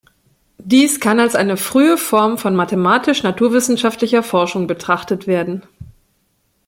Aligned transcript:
Dies 0.57 0.99
kann 0.99 1.19
als 1.19 1.35
eine 1.35 1.57
frühe 1.57 1.95
Form 1.95 2.39
von 2.39 2.55
mathematisch-naturwissenschaftlicher 2.55 4.23
Forschung 4.23 4.65
betrachtet 4.65 5.27
werden. 5.27 5.61